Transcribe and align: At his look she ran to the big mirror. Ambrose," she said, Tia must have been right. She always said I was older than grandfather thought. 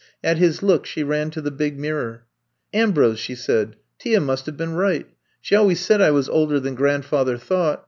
At 0.23 0.39
his 0.39 0.63
look 0.63 0.87
she 0.87 1.03
ran 1.03 1.29
to 1.29 1.41
the 1.41 1.51
big 1.51 1.77
mirror. 1.77 2.23
Ambrose," 2.73 3.19
she 3.19 3.35
said, 3.35 3.75
Tia 3.99 4.19
must 4.19 4.47
have 4.47 4.57
been 4.57 4.73
right. 4.73 5.05
She 5.41 5.53
always 5.55 5.79
said 5.79 6.01
I 6.01 6.09
was 6.09 6.27
older 6.27 6.59
than 6.59 6.73
grandfather 6.73 7.37
thought. 7.37 7.79